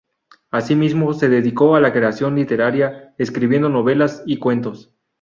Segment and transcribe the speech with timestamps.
[0.49, 4.95] Asimismo, se dedicó a la creación literaria, escribiendo novelas y cuentos.